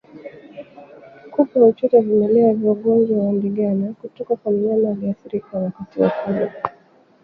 [1.31, 6.51] Kupe huchota vimelea vya ugonjwa wa ndigana kutoka kwa mnyama aliyeathirika wakati wa kula